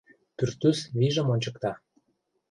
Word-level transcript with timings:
Пӱртӱс 0.37 0.79
вийжым 0.97 1.27
ончыкта— 1.33 1.71